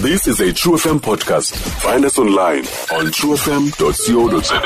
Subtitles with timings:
[0.00, 1.56] This is a True FM podcast.
[1.82, 2.60] Find us online
[2.94, 4.58] on truefm.co.za.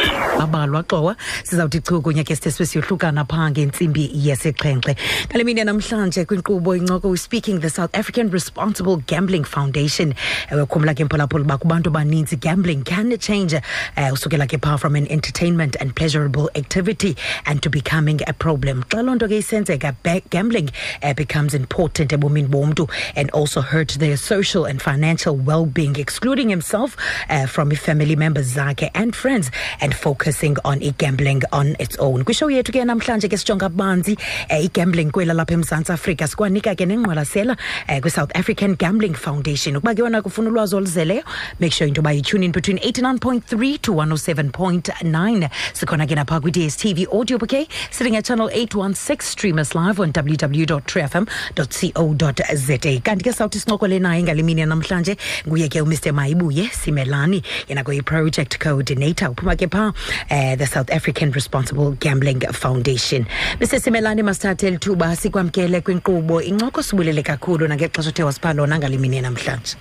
[0.43, 4.97] abalwa Gxowa sizawuthi chu kunye ke sithe siyohlukana phaa ngentsimbi yesixhenxe
[5.31, 10.15] ngale mini namhlanje kwinkqubo incoko we speaking the south african responsible gambling foundation
[10.51, 14.97] ewe khumla ke mphulaphula uba kubantu abaninzi gambling can change uh, usukela ke phaa from
[14.97, 19.95] an entertainment and pleasurable activity and to becoming a problem xa loo nto ke isenzeka
[20.31, 20.71] gambling
[21.03, 26.97] uh, becomes important ebomini bomntu and also hurt their social and financial well-being excluding himself
[27.31, 32.25] uh, from family members zakhe and friends and focusing on i-gambling on its own.
[32.25, 34.19] Kwishow yethu ke namhlanje ke sijonga banzi
[34.51, 36.27] uh, i-gambling kwela lapha emzantsi afrika.
[36.29, 37.57] Sikwanika ke nengqwalasela
[37.89, 39.77] uh, kwi-south african gambling foundation.
[39.77, 41.23] Ukuba ke wona kufuna ulwazi oluzeleyo
[41.61, 47.39] make sure into yoba yitune in between 89.3 to 107.9 sikhona ke naphaa kwi-dstv audio
[47.39, 54.23] bouquet sitting at channel 816 stream us live on www.truefm.co.za kanti ke sawuthi sincokole naye
[54.23, 55.12] ngale mini namhlanje
[55.49, 56.13] nguye ke umr.
[56.13, 59.93] Mayibuye simelani yena kuyi-project coordinator uphuma ke phaa
[60.31, 63.27] uh, the south african responsible gambling foundation.
[63.61, 66.43] Mr simelani masithathe lithuba sikwamkele kwinkqubo.
[66.43, 69.77] Incoko sibulele kakhulu nangexesha othe wasipha lona ngalimini namhlanje.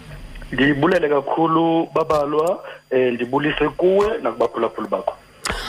[0.52, 5.14] Ndibulele kakhulu babalwa eh ndibulise kuwe nakubaphulaphuli bakho.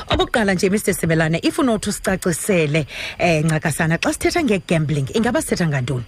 [0.09, 2.87] Okokuqala nje mr simelane if unothi usicacisele
[3.21, 6.05] um ncakasana xa sithetha ngegambling ingaba sithetha ngantoni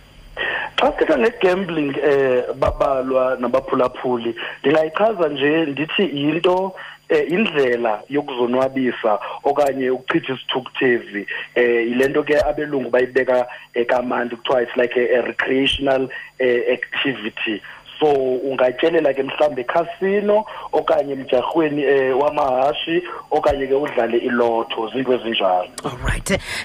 [0.80, 6.75] xa sithetha ngegambling eh babalwa nabaphulaphuli ndingayichaza nje ndithi yinto
[7.08, 11.27] eh indlela yokuzonwabisa okanye ukuchitha isithukuthezi.
[11.55, 16.08] Eh yile nto ke abelungu bayibeka eh, kamandi kuthiwa it's like a, a recreational
[16.39, 17.62] eh, activity.
[18.05, 18.12] So
[18.50, 25.69] ungatyelela ke mhlawumbe ekhasino okanye emjarhweni eh, wamahashi okanye ke udlale ilotho ezinjalo.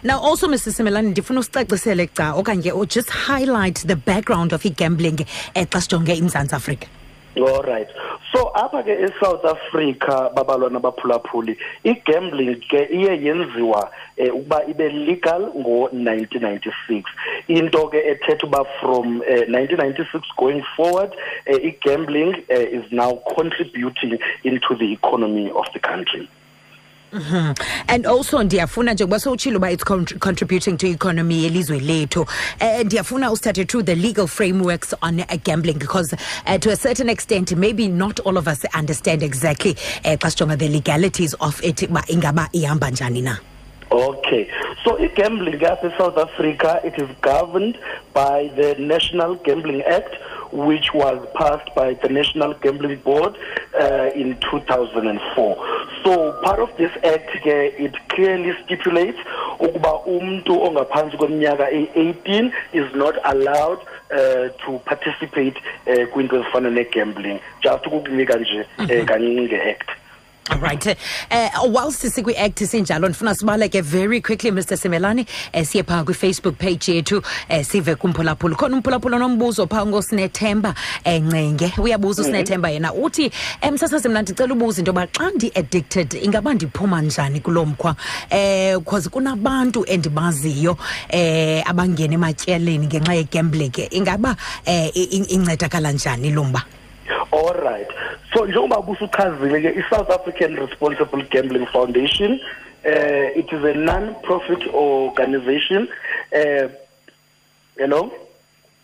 [0.03, 5.65] Now also mr simelane ndifuna usicacisele ca okanye just highlight the background of i-gambling um
[5.65, 6.98] xa sijonge imzantsi afrika
[7.47, 7.87] all right.
[8.33, 15.41] So apha ke eSouth Africa babalwa nabaphulaphuli igambling ke iye yenziwa eh, ukuba ibe legal
[15.41, 17.03] ngo-1996
[17.47, 21.15] into ke ethetha uba from eh, 1996 going forward
[21.45, 26.29] eh, igambling is now contributing into the economy of the country
[27.87, 29.83] and also ndiyafuna njengoba sowutshile uba it's
[30.19, 32.21] contributing to economy yelizwe lethu.
[32.61, 36.13] Um ndiyafuna usithathe through the legal frameworks on uh, gambling because
[36.47, 39.75] uh, to a certain extent maybe not all of us understand exactly
[40.05, 43.37] um xa sijonga the legalities of it uba ingaba ihamba njani na.
[43.91, 44.47] Okay,
[44.83, 47.75] so gambling in South Africa, it is governed
[48.13, 50.13] by the National Gambling Act,
[50.51, 53.35] which was passed by the National Gambling Board
[53.79, 55.55] uh, in 2004.
[56.03, 57.55] So part of this act, ke,
[57.85, 59.19] it clearly stipulates
[59.59, 63.79] ukuba umntu ongaphantsi kweminyaka eyi-18 is not allowed
[64.11, 67.39] uh, to participate uh, kwinto ezifana ne-gambling.
[67.61, 69.98] Just ukukunika nje uh, kancinci nge-act
[70.51, 70.87] Alright.
[70.87, 76.91] Uh, whilst sikwi-act sinjalo ndifuna sibaleke very quickly mr simelani um siye phaa kwifacebook page
[76.93, 81.73] yethu um sive kumphulaphula khona umphulaphula nombuzo phaa ngosinethemba um ncenge.
[81.77, 83.31] Uyabuza usinethemba yena uthi
[83.63, 87.95] um msasazi mna ndicela ubuza into yoba xa ndi-addicted ingaba ndiphuma njani kuloo mkhwa?
[88.31, 90.71] Um because kunabantu endibaziyo
[91.13, 93.71] um abangena ematyaleni ngenxa yegambling.
[93.91, 94.35] Ingaba
[94.67, 94.89] um
[95.29, 96.63] incedakala njani lo mba
[97.31, 97.87] All right.
[98.33, 102.39] So njengoba busuchazile ke iSouth African Responsible Gambling Foundation
[102.85, 105.87] uh, it is a non-profit organization
[106.35, 106.67] uh,
[107.77, 108.11] you know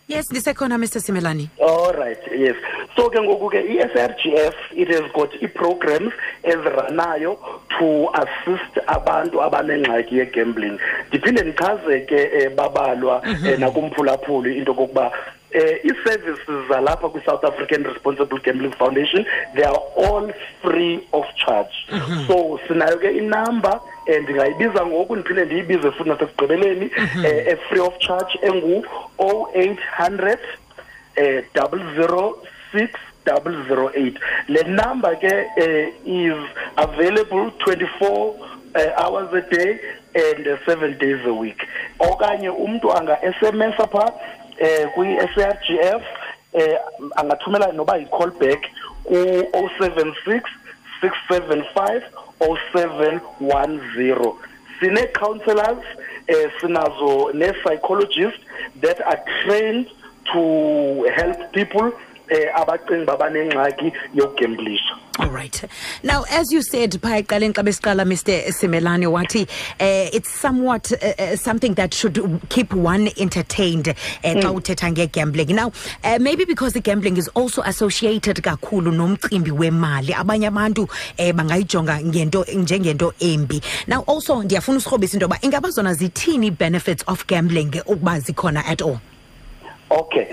[0.08, 2.56] yes ndisekhona mr simelani all right yes.
[2.96, 7.36] So ke ngoku ke i-SRGF it has got i-programs eziranayo
[7.78, 10.78] to assist abantu abanengxaki ye-gambling.
[11.08, 15.12] Ndiphinde ndichaze ke eh, babalwa eh, nakumphulaphuli into kokuba
[15.50, 19.24] eh i-services zalapha kwi-south african responsible gambling foundation
[19.54, 21.74] they are all free of charge.
[22.26, 28.38] So sinayo ke inumber um ndingayibiza ngoku ndiphinde ndiyibize futhi nasekugqibeleni um e-free of charge
[28.42, 30.38] engu-o eight hundred
[31.16, 32.38] uh, double zero
[32.72, 32.90] six
[33.24, 34.18] double zero eight.
[34.48, 36.38] Le number ke uh, is
[36.76, 39.80] available 24 uh, hours a day
[40.14, 41.58] and uh, seven days a week.
[41.98, 44.12] Okanye umntu anga SMS apha
[44.58, 46.02] eh kwi SRGF
[46.52, 46.78] eh
[47.16, 48.60] angathumela noba yi-call back
[49.04, 50.42] ku-076
[51.00, 52.02] 675
[52.40, 54.32] 0710
[54.80, 55.84] sine-counselors
[56.28, 58.40] eh sinazo ne-psychologists
[58.80, 59.86] that are trained
[60.32, 60.42] to
[61.16, 61.92] help people
[62.30, 65.64] eh abacinga babanengxaki yokugamblisha All right.
[66.02, 68.34] Now, as you said, phaa ekuqaleni xa besiqala, Mr.
[68.52, 69.44] Simelane, wathi
[69.80, 72.20] uh, it's somewhat uh, uh, something that should
[72.50, 75.54] keep one entertained uh, xa uthetha ngegambling.
[75.54, 75.72] Now,
[76.04, 82.02] uh, maybe because the gambling is also associated kakhulu nomcimbi wemali, abanye abantu uh, bangayijonga
[82.04, 83.62] ngento njengento embi.
[83.86, 88.82] Now, also ndiyafuna usirhobisa into yoba ingaba zona zithini benefits of gambling ukuba zikhona at
[88.82, 89.00] all?
[89.90, 90.28] Okay.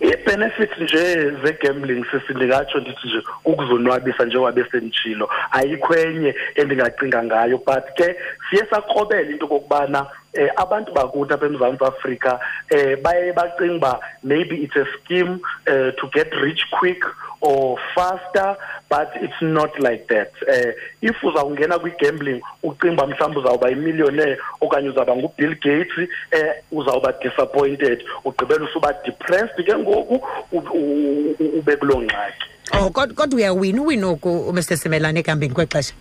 [0.00, 8.16] I-benefits nje ze-gambling sisindikatsho ndithi nje ukuzonwabisa njengoba besenitshilo ayikho enye endingacinga ngayo but ke
[8.50, 12.40] siye sakrobela into okokubana eh abantu bakuthi apha eMzantsi Afrika
[12.70, 17.02] eh baye bacinga ba maybe it's a scheme uh, to get rich quick
[17.40, 18.56] or faster
[18.90, 20.72] but it's not like that eh
[21.02, 28.64] if uzawungena kwi-gambling ucinga mhlawumbe uzawuba yimillionaire okanye uzawuba ngubill gates eh uzawuba disappointed ugqibela
[28.64, 30.20] usuba depressed ke ngoku
[31.58, 32.46] ube kuloo ngxaki
[32.80, 35.94] oh kodwa uyawina uwina oku mr simelane ekuhambeni kwexesha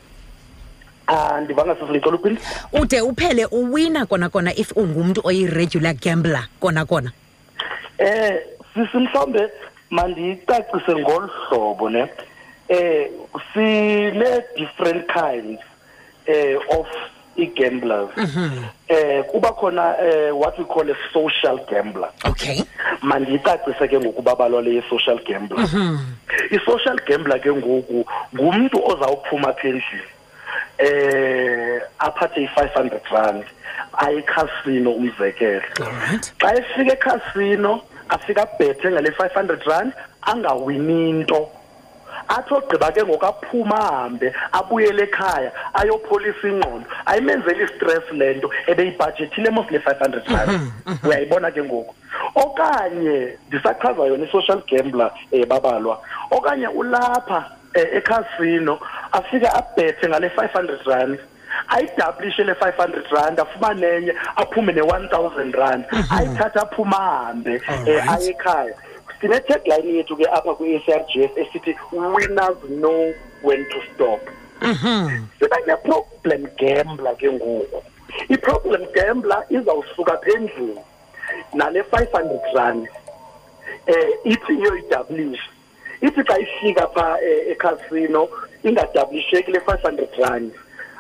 [1.08, 2.42] Ah ndivanga sisi ngicela uphinde.
[2.74, 7.12] Ude uphele uwina kona kona if ungumntu oyi-regular gambler kona kona.
[7.98, 8.42] Eh
[8.74, 9.50] sisi mhlawumbe
[9.90, 12.08] mandicacise ngolu hlobo ne.
[12.70, 13.08] Eh
[13.54, 15.62] sine different kinds
[16.26, 16.88] eh of
[17.38, 18.10] i-gamblers.
[18.88, 22.10] Eh kuba khona eh what we call a social gambler.
[22.26, 22.64] Okay.
[23.02, 25.68] mandiyicacise ke ngokubabalwa le social gambler.
[26.52, 30.10] I-social gambler ke ngoku ngumntu ozawuphuma apha endlini
[30.78, 33.44] eh aphathe i-500 rand
[33.94, 35.62] ayikhasino umzekelo.
[35.80, 36.34] Alright.
[36.40, 41.50] xa efika ekhasino afika abhethe ngale 500 rand angawini into
[42.28, 49.50] athi ogqiba ke ngoku aphuma ahambe abuyele ekhaya ayopholisa ingqondo ayimenzeli istress le nto ebeyibhajethile
[49.50, 50.72] mos le 500 rand.
[51.04, 51.96] Uyayibona ke ngoku?
[52.36, 56.02] Okanye ndisachaza yona i-social gambler um babalwa.
[56.32, 58.80] Okanye ulapha um ekhasino
[59.12, 61.20] afike abhethe ngale 500 rand.
[61.68, 65.86] Ayidablishe le 500 rand afumane enye aphume ne-one thousand rand.
[66.12, 68.10] Ayithathe aphume ahambe um Alright.
[68.10, 68.76] aye ekhaya.
[69.22, 74.20] Sine-tagline yethu ke apha kwi-SRGF esithi winners know when to stop.
[75.40, 77.84] Siba ne-problem gambler ke ngoku.
[78.30, 80.80] I-problem gambler izawusuka phendlini
[81.54, 82.88] nale 500 rand
[83.88, 85.50] eh ithi iyoyidablisha
[86.02, 88.28] ithi xa ifika pha eh, ekhasino
[88.64, 90.52] ingadabulisheki le 500 rand.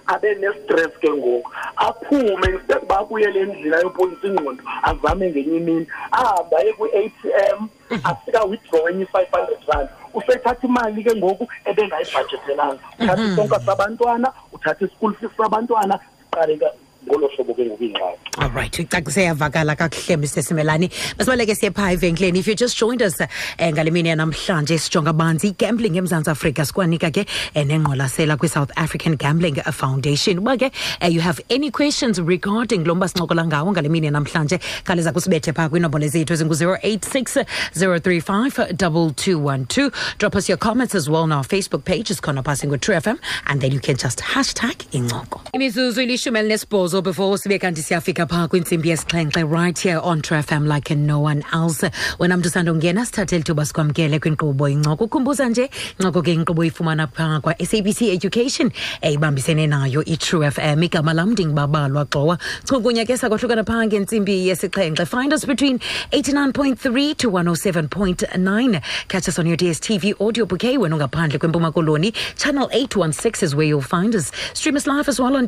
[0.08, 1.50] Abe ne-stress ke ngoku.
[1.78, 5.88] Aphume instead uba abuyele endlini ayopholisa ingqondo azame ngenye imini.
[6.12, 7.70] Ahambe aye kwi-a t m
[8.04, 9.90] afika withdraw enye i-five hundred rand.
[10.14, 16.66] Usethatha imali ke ngoku ebengayibhajethelanga uthatha isonka sabantwana uthatha i-school fees sabantwana siqale ke
[17.08, 20.90] ngolo hlobo ke ngoku ingxaki Alright, icacise yavakala kakuhle Mr Simelani.
[21.18, 22.40] Masibaleke siye phaa evenkileni.
[22.40, 23.28] If you just joined us eh,
[23.74, 29.56] ngale mini yanamhlanje sijonga banzi gambling eMzantsi Afrika sikwanika ke eh, nengqwalasela kwi-South African Gambling
[29.72, 30.40] Foundation.
[30.40, 30.72] Uba ke
[31.02, 35.54] eh, you have any questions regarding lo mba sincokola ngawo ngale mini yanamhlanje khawuleza kusibethe
[35.54, 39.92] phaa kwiinombolo zethu ezingu-086 035 2212.
[40.18, 42.12] Drop us your comments as well on our Facebook page.
[42.12, 43.18] It's khona phasi ngo-True FM
[43.48, 45.42] and then you can just hashtag incoko.
[45.54, 50.68] Imizuzu ilishumi elinesibhozo before sibe kanti siyafika phaa kwintsimbi yesixhenxe right here on True FM
[50.68, 51.92] like no one else.
[52.20, 55.04] Wena mntu usandongena sithathe lithuba sikwamkele kwinkqubo incoko.
[55.04, 55.70] Ukhumbuza nje
[56.00, 58.72] incoko ke inkqubo ifumana phaa kwa-SABC Education
[59.02, 60.84] eyibambisene nayo i-True FM.
[60.84, 62.38] Igama lam ndingubabalwa Gxowa.
[62.64, 65.06] Chukunya ke sakwahlukana phaa ngentsimbi yesixhenxe.
[65.06, 65.80] Find us between
[66.12, 68.82] 89.3 to 107.9.
[69.08, 72.14] Catch us on your DSTV audio bouquet when ungaphandle kwempuma koloni.
[72.38, 74.32] Channel 816 is where you'll find us.
[74.54, 75.48] Stream us live as well on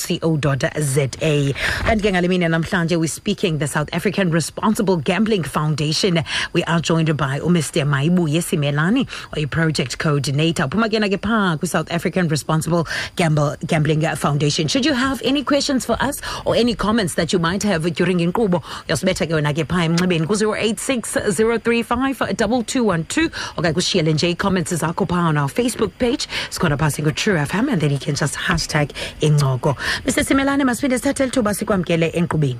[0.00, 1.54] www.truefm.co.za.
[1.84, 6.22] And ke ngale mini namhlanje we're speaking the South African Responsible Gambling Foundation.
[6.52, 7.84] We are joined by Mr.
[7.86, 10.64] Mayibuye Simelani, a project coordinator.
[10.68, 14.68] Phuma ke kwi-South African Responsible Gamble, Gambling Foundation.
[14.68, 18.18] Should you have any questions for us or any comments that you might have during
[18.18, 25.06] inkqubo, uyasibetha ke wena ke phaa emnxebeni ku-086 035 2212 okanye kushiyele nje ii-comments zakho
[25.08, 26.26] phaa on our Facebook page.
[26.50, 28.90] Sikhona phaa singu-True FM and then you can just hashtag
[29.20, 29.76] incoko.
[30.04, 30.24] Mr.
[30.24, 32.58] Simelane, masiphinde sithathe lithuba sikwamkele enkqubeni.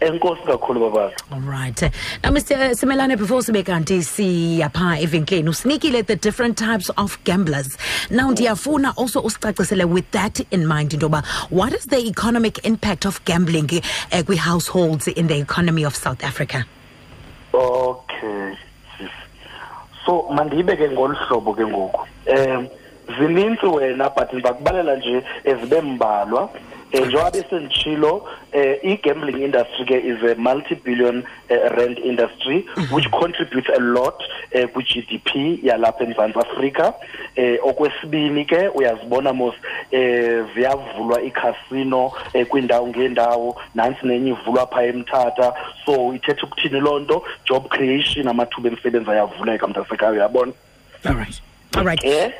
[0.00, 1.80] enkosi kakhulu babazi All right.
[2.22, 2.74] Now, Mr.
[2.76, 7.78] Simelane, before sibe kanti siyapha evenkileni, usinikile the different types of gamblers.
[8.10, 13.06] Now, ndiyafuna also usicacisele with that in mind into yoba what is the economic impact
[13.06, 13.70] of gambling
[14.12, 16.64] uh, kwi-households in the economy of South Africa?
[17.54, 18.54] okay
[20.04, 22.00] so mandiyibeke ngolu hlobo ke ngoku
[22.36, 22.68] um
[23.18, 26.50] zinintsi wena but ndizakubalela nje ezibe mbalwa.
[26.94, 33.68] Um njengoba besenditshilo um i-gambling industry ke is a multi-billion uh, rand industry which contributes
[33.76, 34.22] a lot
[34.54, 36.94] uh, kwi-gdp yalapha emzantsi afrika.
[37.36, 39.54] Um okwesibini ke uyazibona mos
[39.92, 45.54] um ziyavulwa ikhasino um kwiindawo ngeendawo nantsi nenye ivulwa phaa emthatha.
[45.84, 47.24] So ithetha ukuthini loo nto?
[47.44, 50.52] Job creation amathuba emisebenzi ayavuleka mntasekhaya uyabona?
[51.04, 51.42] All right.
[51.76, 52.32] All right ke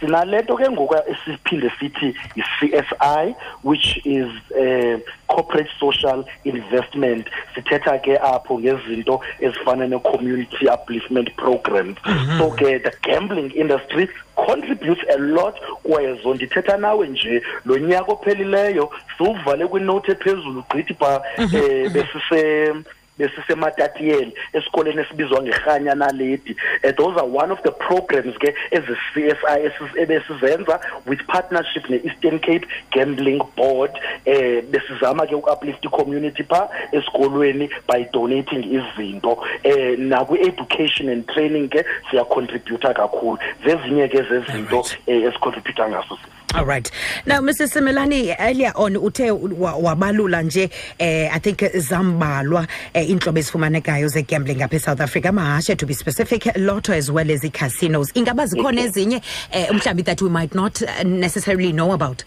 [0.00, 7.26] sinalento ke ngoku esiphinde sithi i-CSI which is uh, corporate social investment.
[7.54, 11.96] Sithetha ke apho ngezinto ezifana ne-community upliftment programs
[12.38, 15.54] so ke the gambling industry contributes a lot.
[15.82, 22.74] Kwezo ndithetha nawe nje lo nyaka ophelileyo siwuvale kwinothi ephezulu gqithi phaa um besise
[23.18, 26.56] besisematatiyeli esikoleni esibizwa ngerhanya naledi.
[26.84, 33.40] Uh, those are one of the programs ke ezi-CSI ebesizenza with partnership ne-Eastern Cape Gambling
[33.56, 33.90] Board.
[34.24, 39.38] Eh besizama ke uku-uplift i-community pha esikolweni by donating izinto.
[39.62, 43.38] Eh nakwi-education and training ke siyacontributa kakhulu.
[43.64, 46.18] Zezinye ke zezinto eh, esicontributa ngaso
[46.54, 46.90] All right.
[47.26, 47.68] Now, Mr.
[47.68, 54.62] Simelani, earlier on uthe wa- wabalula nje eh I think zambalwa eh, intlobo ezifumanekayo ze-gambling
[54.62, 59.20] apha eSouth Africa amahashe to be specific lotto as well as i-casinos ingaba zikhona ezinye
[59.52, 59.66] eh
[60.04, 62.24] that we might not uh, necessarily know about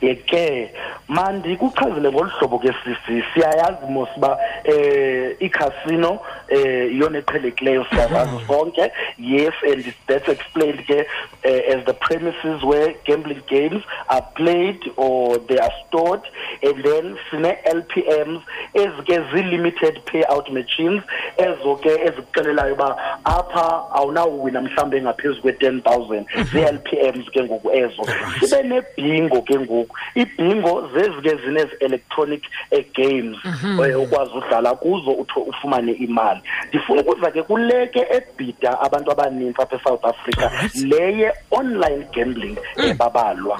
[0.00, 0.70] yeke
[1.08, 8.92] mandikuchazele ngolu hlobo ke sisi siyayazi mos uba eh i-casino eh iyona eqhelekileyo siyazazi sonke.
[9.18, 11.06] Yes and that's explained ke
[11.44, 16.22] eh, as the premises where gambling games are played or they are stored.
[16.62, 18.42] And then sine-lpms
[18.74, 21.02] ezike zi-limited payout machines
[21.36, 26.26] ezo ke ezikuxelelayo uba apha awunawuwina mhlawumbi engaphezu kwe-ten thousand.
[26.52, 28.02] Zii-lpms ke ngoku ezo.
[28.40, 29.71] Sibe nebhingo ke ngoku.
[30.14, 33.36] Ibhingo zezi ke zinezi-electronic uh, games
[33.86, 36.40] eh, ukwazi udlala kuzo utho ufumane imali.
[36.68, 43.58] Ndifuna ukuza ke kule ke ebhida abantu abanintsi apha eSouth Africa le ye-online gambling ebabalwa.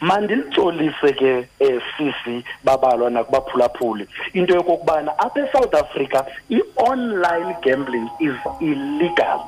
[0.00, 4.08] Mandilitsolise ke eh, sisi babalwa nakubaphulaphuli.
[4.32, 9.40] Into yokokubana apha eSouth Africa i-online gambling is illegal.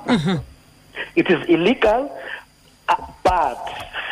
[1.17, 2.19] It is illegal uh,
[3.25, 3.59] but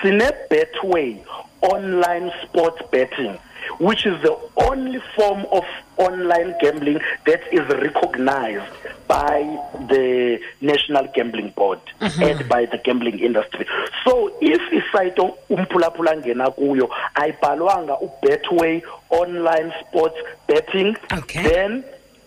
[0.02, 1.16] sine betway
[1.62, 3.38] online sports betting
[3.78, 5.64] which is the only form of
[5.96, 8.64] online gambling that is recognized
[9.06, 9.40] by
[9.88, 13.66] the National Gambling Board and by the gambling industry.
[14.04, 15.20] So if isite
[15.50, 20.16] umphulaphula ngena kuyo ayibhalwanga ubetway online sports
[20.48, 21.42] betting Okay.
[21.42, 21.84] then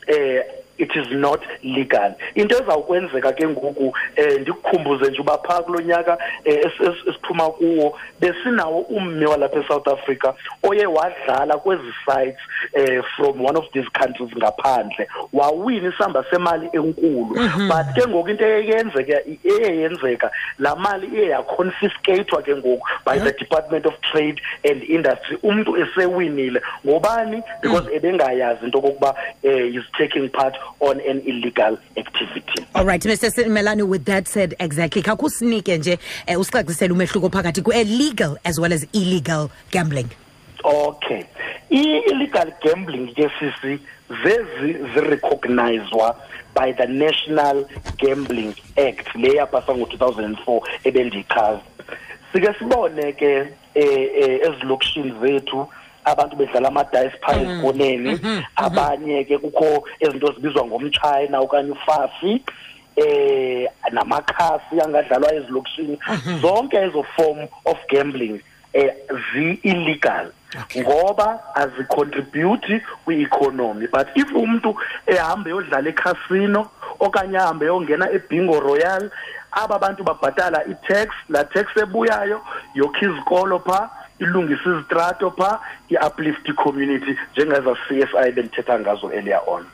[0.07, 0.41] eh
[0.77, 2.15] it is not legal.
[2.35, 7.49] Into ezawukwenzeka ke ngoku eh ndikukhumbuze nje uba phaa kulo nyaka eh, es- es- esiphuma
[7.49, 12.39] kuwo besinawo ummi walapha eSouth Africa oye wadlala kwezi sites
[12.73, 15.07] eh from one of these countries ngaphandle.
[15.33, 17.35] Wawina isamba semali enkulu.
[17.67, 23.85] But ke ngoku into eyenzeka eyenzeka la mali iye yaconfiscatwa ke ngoku by the Department
[23.85, 25.37] of Trade and Industry.
[25.43, 26.61] Umuntu esewinile.
[26.85, 27.43] Ngobani?
[27.61, 32.65] Because ebengayazi into kokuba eh is taking part on an illegal activity.
[32.75, 38.37] All right mr Melani, with that said exactly khakusinike nje um usicacisele umehluko phakathi kwe-legal
[38.45, 40.09] as well as illegal gambling.
[40.63, 41.25] Okay.
[41.69, 43.79] I-illegal gambling ke sisi
[44.23, 46.15] zezi zirecognizwa
[46.53, 47.65] by the National
[47.97, 51.61] Gambling Act le yapasa ngo-2004 ebendiyichaza.
[52.33, 55.67] Sike sibone ke eh, eh, ezilokishini zethu
[56.05, 58.19] abantu bedlala amadayisi phaa ezikoneni
[58.55, 62.41] abanye ke kukho ezinto ezibizwa ngomtshayina okanye ufafi
[62.95, 65.99] eh namakhasi angadlalwa ezilokishini.
[66.41, 68.41] Zonke ezo form of gambling
[68.73, 68.93] eh
[69.33, 70.31] zi-illegal.
[70.77, 73.87] Ngoba azicontribute kwi-economy.
[73.87, 74.75] But if umuntu
[75.07, 76.67] ehambe yodlala ekhasino
[76.99, 79.09] okanye ahambe yongena ebingo royal
[79.51, 82.41] aba bantu babhatala i-tax la tax ebuyayo
[82.75, 83.89] yokho izikolo phaa
[84.19, 89.65] ilungisa izitrato phaa i-uplift i-community njengeza CSI bendithetha ngazo earlier on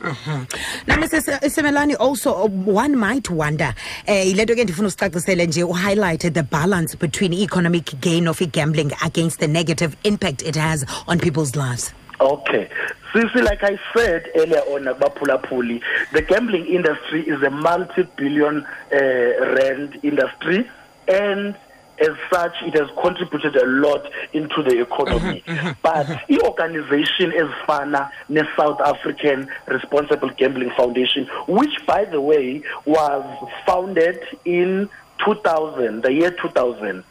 [0.87, 1.21] Now, Mr.
[1.21, 3.73] Se- Semelani, also uh, one might wonder,
[4.05, 8.91] eh, yile nto ke ndifuna usicacisele nje uhighlighted the balance between economic gain of gambling
[9.05, 11.93] against the negative impact it has on people's lives.
[12.19, 12.67] Okay.
[13.13, 15.81] Sisi, like I said earlier on, Akbaphulaphuli,
[16.13, 18.97] the gambling industry is a multi-billion uh,
[19.55, 20.69] rand industry,
[21.07, 21.55] and
[22.01, 25.43] as such, it has contributed a lot into the economy.
[25.45, 26.33] Mm-hmm, mm-hmm, but mm-hmm.
[26.33, 33.49] the organization is FANA, the South African Responsible Gambling Foundation, which, by the way, was
[33.65, 34.89] founded in
[35.25, 37.03] 2000, the year 2000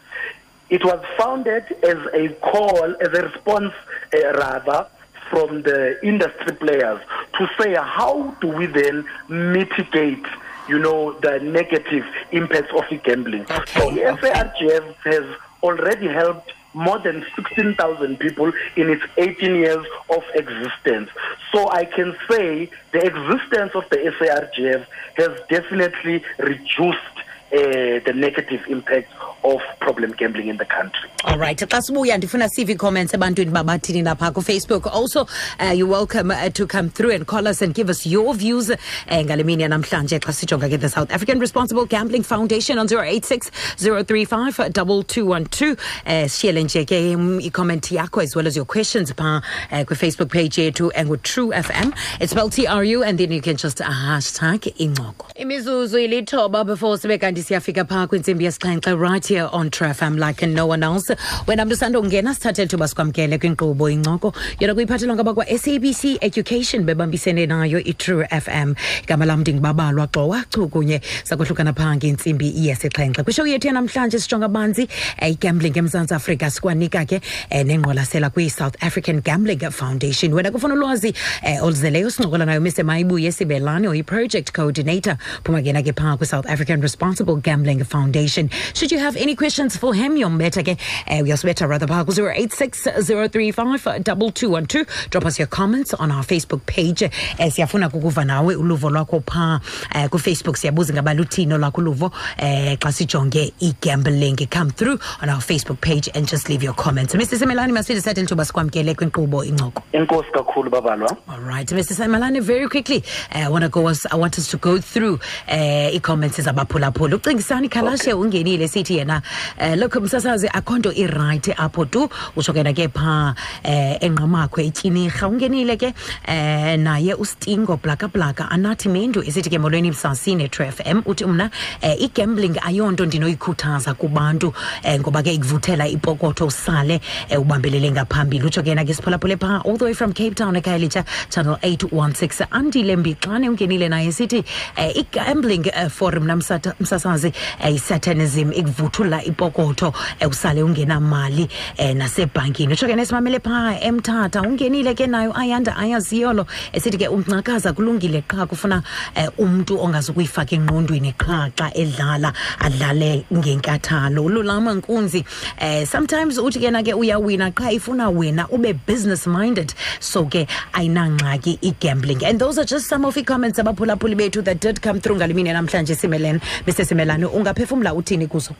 [0.71, 3.73] it was founded as a call, as a response,
[4.15, 4.87] uh, rather,
[5.31, 7.01] from the industry players
[7.39, 10.25] to say how do we then mitigate
[10.69, 14.17] you know the negative impacts of gambling Okay, so the.
[14.17, 15.25] SARGF has
[15.63, 21.11] already helped more than 16,000 people in its 18 years of existence.
[21.53, 27.17] So I can say the existence of the SARGF has definitely reduced
[27.53, 29.09] uh, the negative impact
[29.45, 31.09] of problem gambling in the country.
[31.25, 31.57] All right.
[31.57, 34.87] Xa sibuya ndifuna sive comments ebantwini babathini lapha ku-Facebook.
[34.93, 35.27] Also,
[35.61, 38.71] uh, you're welcome uh, to come through and call us and give us your views
[39.09, 44.57] ngale mini yanamhlanje xa sijonga ke the South African Responsible Gambling Foundation on 086 035
[44.73, 45.73] 2212.
[46.07, 50.31] Uh, shiyele nje ke um, i-comment yakho as well as your questions phaa uh, kwi-Facebook
[50.31, 51.95] page yethu engu-True FM.
[52.21, 55.33] It's spelled T-R-U and then you can just uh, hashtag incoko.
[55.37, 60.47] Imizuzu ilithoba before sibe kanti siyafika phaa kwintsimbi yesixhenxe right here on True FM like
[60.47, 61.17] no one else.
[61.47, 64.35] Wena mntu sandongena sithathe ithuba sikwamkele kwinkqubo incoko.
[64.61, 71.73] Yona kuyiphathelwa ngabakwa-sabc education bebambisene nayo i-true fm igama lam ndingubabalwa Gxowa chu kunye sakohlukana
[71.73, 73.23] phaa ngentsimbi yesixhenxe.
[73.23, 79.21] Kwishow yethu yanamhlanje sijonga banzi eh, igambling emzantsi afrika sikwanika ke eh, nengqwalasela kwi-south african
[79.21, 80.33] gambling foundation.
[80.33, 85.17] Wena kufuna ulwazi eh, oluzeleyo sincokola nayo mise mayibuye sibelane uyi-project coordinator.
[85.45, 88.51] Phuma ke phaa kwi-south african responsible gambling foundation.
[88.75, 94.03] Should you have any questions for him yombetha ke eh, uyasibetha rather phaa ku-086 035
[94.05, 97.03] 2212 drop us your comments on our facebook page.
[97.03, 99.61] Eh, siyafuna kukuva nawe uluvo lwakho phaa
[99.95, 100.57] eh, kufacebook.
[100.57, 104.47] Siyabuza ngaba luthini olwakho uluvo eh, xa sijonge igambling.
[104.51, 107.15] Come through on our facebook page and just leave your comments.
[107.15, 109.83] Mr semelani masifide sathe lithuba sikwamkele kwinkqubo incoko.
[109.93, 111.17] Enkosi kakhulu babalwa.
[111.29, 113.03] all right mr semelani very quickly
[113.35, 115.15] uh, I, wanna go i want us to go through
[115.49, 119.23] uh, ii-comments zabaphulaphula ucingisani khalashe ungenile sithi yena
[119.61, 122.09] uh, look msasazi akho nto irayithi apho tu.
[122.37, 123.35] Utsho ke na ke phaa
[123.65, 125.29] um enqamakhwe etyinirha.
[125.29, 125.93] Ungenile ke
[126.29, 131.03] um naye ustingo blakablaka anathi mendu esithi ke molweni msasine tref f m.
[131.07, 131.51] Uthi mna
[131.83, 134.53] um igambling ayonto ndinoyikhuthaza kubantu
[134.85, 138.45] um ngoba ke ikuvuthela ipokotho usale um ubambelele ngaphambili.
[138.47, 141.59] Utsho ke na ke siphulaphule phaa all the way from cape town ekhaya litsha channel
[141.63, 144.45] 816 andile mbixane ungenile naye sithi
[144.79, 146.75] um igambling uh, for mna msata-
[147.09, 147.33] msasazi
[147.65, 152.73] um isatanism ikuvuthula ipokotho um usale ungenamali um nasebhankini.
[152.73, 156.47] Utsho ke nesimamele phaa emthatha ungenile ke nayo ayanda ayaziyolo.
[156.73, 158.83] Esithi ke uncakaza kulungile qha kufuna
[159.17, 164.25] um umntu ongazukuyifaka engqondweni qha xa edlala adlale ngenkathalo.
[164.25, 165.25] Ululama nkunzi
[165.61, 170.47] um sometimes uthi ke na ke uyawina qha ifuna wena ube business minded so ke
[170.73, 172.23] ayinangxaki igambling.
[172.25, 175.51] And those are just some of ii-comments abaphulaphuli bethu that did come through ngale mini
[175.51, 178.55] namhlanje simelene mr simelane ungaphefumla uthini kuzo?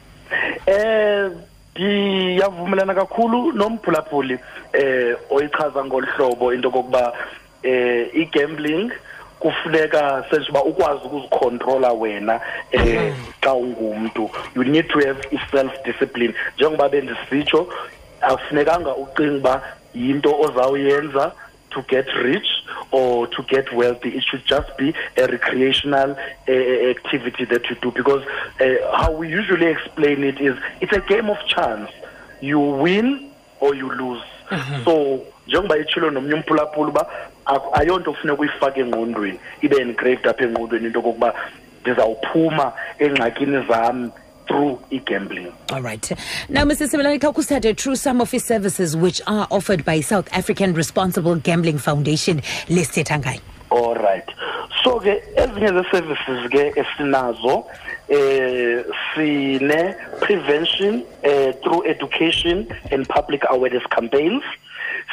[0.65, 1.31] Eh
[1.75, 4.39] ndiyavumelana kakhulu nomphulaphuli
[4.73, 7.13] eh oyichaza ngolhlobo into kokuba
[7.63, 8.91] eh igambling
[9.39, 12.39] kufuneka senje uba ukwazi ukuzicontrola wena
[12.71, 14.29] eh xa ungumntu.
[14.55, 17.67] You need to have i-self discipline njengoba bendisitsho
[18.21, 19.61] akufunekanga ucinga uba
[19.95, 21.31] yinto ozawuyenza
[21.71, 22.47] to get rich
[22.91, 24.09] or to get wealthy.
[24.09, 28.25] It should just be a recreational uh, activity that you do because
[28.59, 28.65] uh,
[28.97, 31.91] how we usually explain it is it's a game of chance.
[32.41, 34.23] You win or you lose.
[34.85, 37.07] So njengoba itshilo nomnye umphulaphula uba
[37.73, 41.33] ayonto kufuneka uyifake engqondweni ibe engraved apha engqondweni into kokuba
[41.81, 44.11] ndizawuphuma engxakini zam
[44.49, 46.11] through i-gambling All right.
[46.49, 46.87] Now, Mr.
[46.89, 51.77] Simelane Kakusade, through some of his services which are offered by South African Responsible Gambling
[51.77, 53.39] Foundation listed hangai.
[53.79, 54.25] all right
[54.83, 57.53] so ke ezinye ze-services ke esinazo
[58.17, 58.81] eh
[59.13, 59.81] sine
[60.23, 60.95] prevention
[61.31, 64.41] eh through education and public awareness campaigns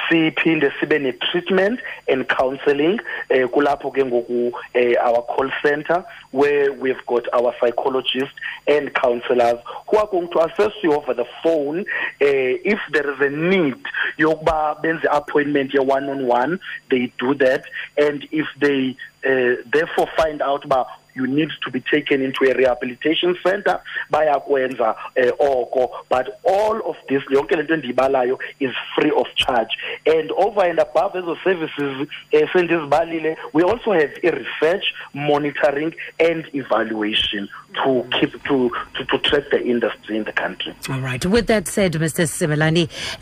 [0.08, 7.04] siphinde sibe ne-treatment and counseling eh kulapho ke ngoku eh our call center where we've
[7.06, 8.34] got our psychologists
[8.66, 11.84] and counselors who are going to assess you over the phone
[12.20, 13.76] eh if there is a need
[14.18, 16.58] yokuba benze appointment ye one on one
[16.90, 17.64] they do that.
[17.96, 22.54] And if they uh, therefore find out ba you need to be taken into a
[22.54, 29.10] rehabilitation center by bayakwenza eh, oko but all of this yonke lento endiyibalayo is free
[29.10, 29.72] of charge
[30.06, 37.48] and over and above ezo services eh, sendizibalile we also have i-research monitoring and evaluation
[37.84, 41.24] to keep to, to, to track the industry in the country All right.
[41.26, 42.26] With that said, Mr.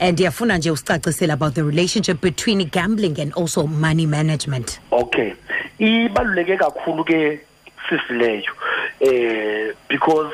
[0.00, 4.80] And ndiyafuna nje usicacisele about the relationship between gambling and also money management.
[4.90, 5.33] okay
[5.78, 7.40] ibaluleke kakhulu ke
[9.01, 10.33] eh because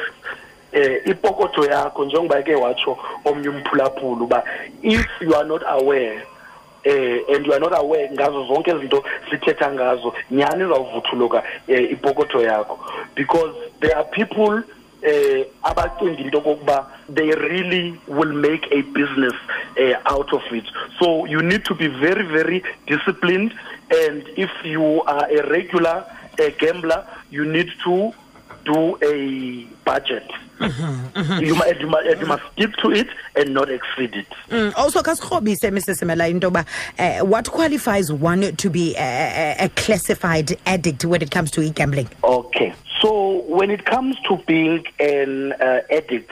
[0.73, 3.51] eh ipokotho yakho njengoba ke watsho omnye
[4.83, 6.23] if you are not aware
[6.85, 12.43] eh and you are not aware ngazo zonke izinto sithetha ngazo nyani izawuvuthuluka eh, ipokotho
[12.43, 12.79] yakho?
[13.15, 14.63] Because there are people
[15.03, 19.35] eh abacinga into kokuba they really will make a business
[19.79, 20.65] uh, out of it.
[20.99, 23.53] So you need to be very very disciplined
[23.91, 26.05] and if you are a regular
[26.41, 28.13] uh, gambler you need to
[28.65, 30.31] do a budget.
[30.61, 34.27] You, must, you, must, you must stick to it and not exceed it.
[34.51, 36.67] Mm, also khasirhobise mr semela into yoba
[36.99, 41.63] uh, what qualifies one to be a, a, a classified addict when it comes to
[41.63, 42.09] e-gambling?
[42.23, 42.75] Okay.
[43.01, 46.31] So when it comes to being an uh, addict,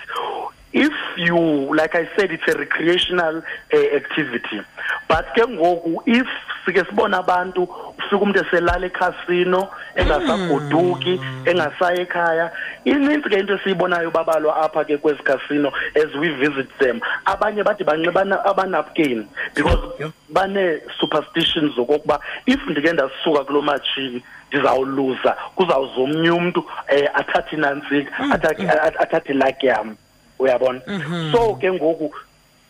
[0.72, 1.36] if you,
[1.74, 4.60] like I said, it's a recreational uh, activity.
[5.08, 6.26] But ke ngoku if
[6.66, 7.62] sike sibona abantu
[7.98, 12.50] ufika umuntu eselala ekhasino engasagoduki engasayi ekhaya
[12.84, 17.84] inintsi ke into esiyibonayo babalwa apha ke kwezi casino as we visit them abanye bathi
[17.84, 20.12] banxiba na- abanapkin because Yho.
[20.30, 28.62] bane superstitions zokokuba if ndike ndasuka kulo matshini ndizawuluza kuzawuzomnye umntu eh athathe inantsika athathe
[28.68, 29.96] at- athathe ilaki yam
[30.38, 30.80] uyabona?
[31.32, 32.10] So ke ngoku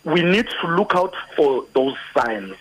[0.05, 2.55] we need to look out for those signs.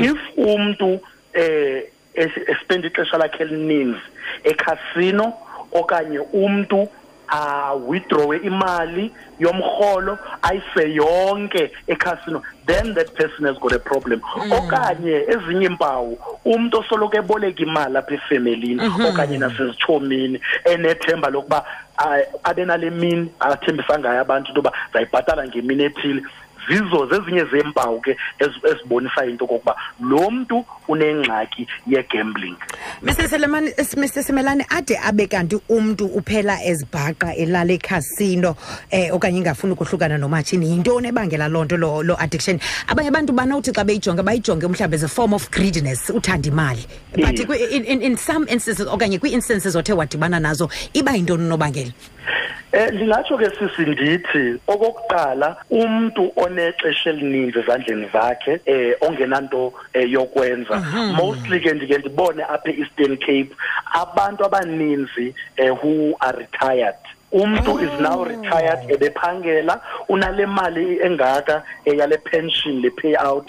[0.00, 1.00] If umntu
[1.34, 1.82] eh
[2.14, 4.00] es- espend ixesha lakhe elininzi
[4.44, 5.32] ekhasino
[5.72, 6.88] okanye umntu
[7.28, 14.20] a withdraw imali yomrholo ayise yonke ekhasino then that person has got a problem.
[14.50, 21.64] Okanye ezinye impawu umuntu osoloko eboleka imali apha efemelini okanye nasezitshomini enethemba lokuba
[21.98, 26.22] ah, abe nale mini athembisa ngayo abantu into yoba zayibhatala ngemini ethile.
[26.68, 28.16] Zizo zezinye zeempawu ke
[28.64, 32.56] ezibonisa into okokuba lo mntu unengxaki yegambling.
[33.02, 33.70] Mr selemani
[34.22, 38.56] semelani ade abe kanti umntu uphela ezibhaqa elala ekhasino
[38.92, 42.58] um okanye ingafuni ukuhlukana nomatshini yintoni ebangela loo nto lo, lo addiction?
[42.88, 46.86] Abanye abantu banowuthi xa beyijonge bayijonge mhlawumbi as a form of greediness uthanda imali.
[47.12, 51.92] But in, in, in some instances okanye kwii-instances othe wadibana nazo iba yintoni unobangela
[52.72, 60.76] Eh lingatsho ke sisi ndithi okokuqala umuntu onexesha elininzi ezandleni zakhe eh ongenanto eh, yokwenza.
[61.16, 63.52] Mostly ke ndike ndibone apha eEastern Cape
[63.94, 67.00] abantu abaninzi eh, who are retired.
[67.32, 73.48] Umuntu is now retired ebephangela unale mali engaka eh, yale pension le payout.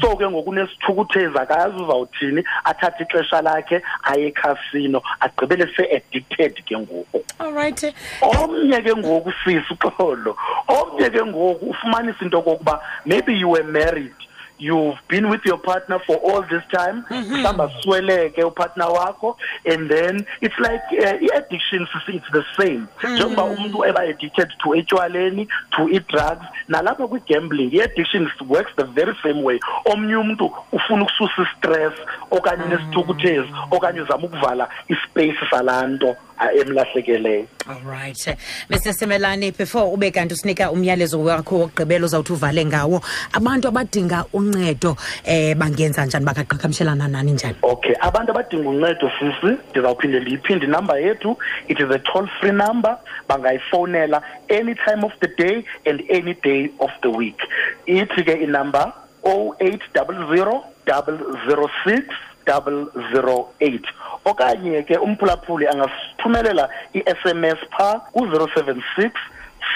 [0.00, 7.24] So ke ngoku unesithukuthezi akayazi uzawuthini athathe ixesha lakhe aye ekhasino agqibele se-addicted ke ngoku.
[7.38, 10.36] Alright omnye ke ngoku sisi uxolo.
[10.68, 14.14] Omnye ke ngoku ufumanisa into okokuba maybe you were married.
[14.60, 17.34] You've been with your partner for all this time mm-hmm.
[17.34, 22.86] mhlawumbi asweleke upartner wakho and then it's like uh, i-addiction it's the same.
[22.86, 23.14] Mm-hmm.
[23.14, 29.42] Njengoba umuntu eba addicted to etshwaleni to i-drugs nalapha kwi-gambling i-addiction works the very same
[29.42, 29.60] way.
[29.84, 31.92] Omnye umntu ufuna ukususa i-stress
[32.30, 32.78] okanye mm-hmm.
[32.78, 36.16] nesithukuthezi okanye uzama ukuvala ispace salaa nto
[36.60, 38.36] emlahlekeleyo alright
[38.70, 43.00] mr semelani before ube kanti usinika umyalezo wakho wokugqibela uzawuthi uvale ngawo
[43.32, 46.24] abantu abadinga uncedo eh bangenza njani?
[46.24, 47.56] Bakaqhagamshelana nani njani?
[47.62, 51.36] Okay abantu abadinga uncedo sisi ndizawuphinde ndiyiphinde inamba yethu.
[51.68, 52.98] It is a toll free number.
[53.28, 57.38] Bangayifowunela any time of the day and any day of the week.
[57.86, 58.92] Ithi ke inumber
[59.24, 62.02] 0800 006
[62.46, 63.80] 008
[64.24, 69.10] okanye ke umphulaphuli angasithumelela i-sms phaa ku-076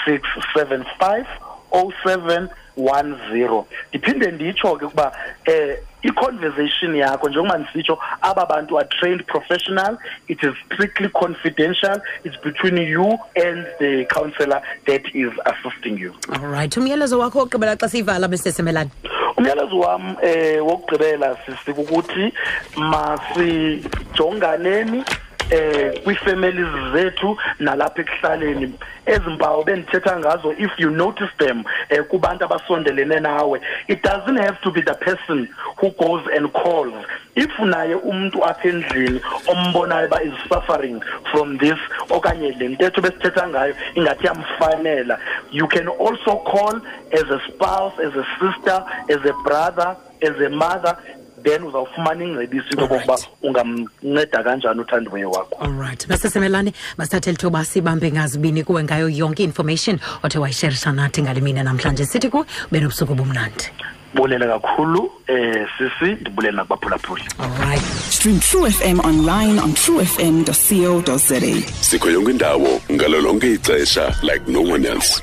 [0.05, 1.25] 675
[1.71, 5.11] 0710 ndiphinde nditsho ke ukuba
[5.45, 9.97] eh i-conversation yakho njengoba ndisitsho aba bantu are trained professional.
[10.27, 11.97] It is strictly confidential.
[12.23, 16.13] It's between you and the counselor that is assisting you.
[16.29, 18.89] Alright umyalezo wakho wokugqibela xa siyivala mr semelani
[19.37, 22.33] umyalezo wami eh, um wokugqibela sisikukuthi
[22.75, 25.03] masijonganeni
[25.51, 28.73] eh kwifamilies zethu nalapha ekuhlaleni.
[29.05, 34.71] Ezimpawu bendithetha ngazo if you notice them eh kubantu abasondelene nawe it doesn't have to
[34.71, 36.93] be the person who goes and calls.
[37.35, 41.79] If naye umuntu apha endlini ombonayo ba is suffering from this
[42.09, 45.19] okanye le ntetho besithetha ngayo ingathi yamfanela
[45.51, 46.75] you can also call
[47.11, 50.97] as a spouse as a sister as a brother as a mother
[51.45, 55.63] then uzawufumana ingcebiso into okokuba ungamnceda kanjani uthandiweyo wakho.
[55.63, 61.41] Allright mr semelani masithathe lithuba sibambe ngazibini kuwe ngayo yonke information othe wayisherisha nathi ngale
[61.41, 62.05] mini namhlanje.
[62.05, 63.65] Sithi kuwe ube nobusuku obumnandi.
[64.13, 71.41] Ndibulele kakhulu eh sisi ndibulele nakubaphulaphuli alright Stream True FM online on truefm.co.za.
[71.81, 75.21] sikho yonke indawo ngalo lonke ixesha like no one else